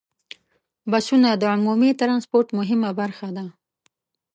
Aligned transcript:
بسونه 0.91 1.29
د 1.33 1.43
عمومي 1.53 1.91
ټرانسپورت 1.99 2.47
مهمه 2.59 2.89
برخه 2.99 3.27
ده. 3.37 3.45